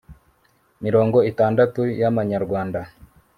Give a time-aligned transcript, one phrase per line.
[0.83, 2.79] mirongo itandatu y amanyarwanda